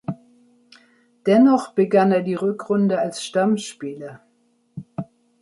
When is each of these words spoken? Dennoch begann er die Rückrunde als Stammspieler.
Dennoch 1.27 1.73
begann 1.75 2.11
er 2.11 2.23
die 2.23 2.33
Rückrunde 2.33 2.97
als 2.97 3.23
Stammspieler. 3.23 4.21